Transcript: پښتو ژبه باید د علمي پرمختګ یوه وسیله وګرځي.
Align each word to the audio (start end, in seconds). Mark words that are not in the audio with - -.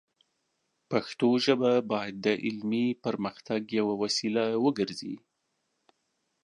پښتو 0.91 1.29
ژبه 1.45 1.71
باید 1.91 2.15
د 2.25 2.27
علمي 2.45 2.87
پرمختګ 3.05 3.61
یوه 3.79 3.93
وسیله 4.03 4.43
وګرځي. 4.65 5.15